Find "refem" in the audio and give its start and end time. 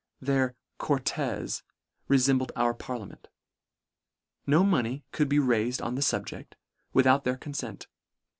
2.09-2.39